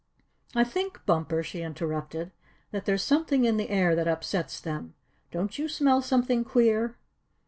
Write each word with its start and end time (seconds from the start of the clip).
"I 0.55 0.63
think, 0.63 1.05
Bumper," 1.05 1.43
she 1.43 1.61
interrupted, 1.61 2.31
"that 2.71 2.85
there's 2.85 3.03
something 3.03 3.45
in 3.45 3.57
the 3.57 3.69
air 3.69 3.93
that 3.95 4.07
upsets 4.07 4.59
them. 4.59 4.95
Don't 5.29 5.59
you 5.59 5.69
smell 5.69 6.01
something 6.01 6.43
queer?" 6.43 6.97